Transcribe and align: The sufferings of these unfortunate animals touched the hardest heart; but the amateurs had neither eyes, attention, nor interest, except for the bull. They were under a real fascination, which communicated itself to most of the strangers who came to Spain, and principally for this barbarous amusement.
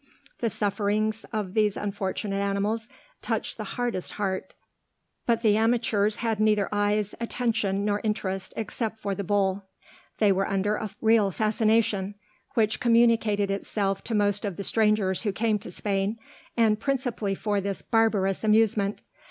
The 0.39 0.49
sufferings 0.49 1.27
of 1.31 1.53
these 1.53 1.77
unfortunate 1.77 2.37
animals 2.39 2.89
touched 3.21 3.57
the 3.57 3.63
hardest 3.75 4.13
heart; 4.13 4.55
but 5.27 5.43
the 5.43 5.55
amateurs 5.55 6.15
had 6.15 6.39
neither 6.39 6.67
eyes, 6.71 7.13
attention, 7.19 7.85
nor 7.85 8.01
interest, 8.03 8.51
except 8.57 8.97
for 8.97 9.13
the 9.13 9.23
bull. 9.23 9.67
They 10.17 10.31
were 10.31 10.47
under 10.47 10.73
a 10.75 10.89
real 11.01 11.29
fascination, 11.29 12.15
which 12.55 12.79
communicated 12.79 13.51
itself 13.51 14.03
to 14.05 14.15
most 14.15 14.43
of 14.43 14.55
the 14.55 14.63
strangers 14.63 15.21
who 15.21 15.31
came 15.31 15.59
to 15.59 15.69
Spain, 15.69 16.17
and 16.57 16.79
principally 16.79 17.35
for 17.35 17.61
this 17.61 17.83
barbarous 17.83 18.43
amusement. 18.43 19.03